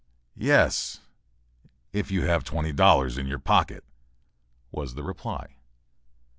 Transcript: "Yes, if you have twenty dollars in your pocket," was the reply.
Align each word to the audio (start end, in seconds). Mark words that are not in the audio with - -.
"Yes, 0.39 0.99
if 1.93 2.09
you 2.09 2.23
have 2.23 2.43
twenty 2.43 2.71
dollars 2.71 3.19
in 3.19 3.27
your 3.27 3.37
pocket," 3.37 3.83
was 4.71 4.95
the 4.95 5.03
reply. 5.03 5.57